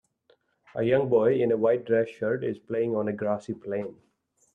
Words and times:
A 0.73 0.81
young 0.81 1.09
boy 1.09 1.35
in 1.35 1.51
a 1.51 1.57
white 1.57 1.85
dress 1.85 2.09
shirt 2.09 2.43
is 2.43 2.57
playing 2.57 2.95
on 2.95 3.07
a 3.07 3.13
grassy 3.13 3.53
plain. 3.53 3.97